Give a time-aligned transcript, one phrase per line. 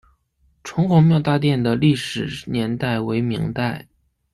[0.63, 3.87] 城隍庙大殿的历史年代为明代。